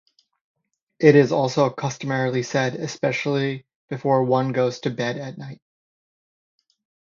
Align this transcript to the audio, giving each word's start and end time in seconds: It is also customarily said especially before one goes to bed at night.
It 0.97 1.15
is 1.15 1.31
also 1.31 1.69
customarily 1.69 2.41
said 2.41 2.73
especially 2.73 3.67
before 3.87 4.23
one 4.23 4.51
goes 4.51 4.79
to 4.79 4.89
bed 4.89 5.19
at 5.19 5.37
night. 5.37 5.61